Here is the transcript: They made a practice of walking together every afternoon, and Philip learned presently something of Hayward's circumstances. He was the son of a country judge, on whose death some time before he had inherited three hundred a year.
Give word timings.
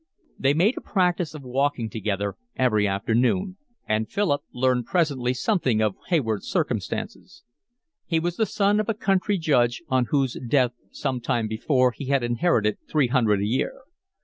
They 0.39 0.55
made 0.55 0.77
a 0.79 0.81
practice 0.81 1.35
of 1.35 1.43
walking 1.43 1.87
together 1.87 2.35
every 2.55 2.87
afternoon, 2.87 3.57
and 3.87 4.09
Philip 4.09 4.41
learned 4.51 4.87
presently 4.87 5.35
something 5.35 5.79
of 5.79 5.95
Hayward's 6.07 6.47
circumstances. 6.47 7.43
He 8.07 8.19
was 8.19 8.35
the 8.35 8.47
son 8.47 8.79
of 8.79 8.89
a 8.89 8.95
country 8.95 9.37
judge, 9.37 9.83
on 9.89 10.05
whose 10.05 10.39
death 10.47 10.71
some 10.89 11.21
time 11.21 11.47
before 11.47 11.91
he 11.91 12.05
had 12.07 12.23
inherited 12.23 12.79
three 12.89 13.09
hundred 13.09 13.41
a 13.41 13.45
year. 13.45 13.81